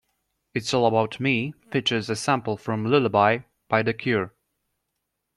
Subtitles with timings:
[0.55, 4.33] "It's All About Me" features a sample from "Lullaby" by The Cure.